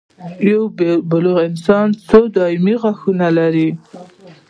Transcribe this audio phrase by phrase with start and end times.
[0.49, 0.63] یو
[1.09, 3.69] بالغ انسان څو دایمي غاښونه لري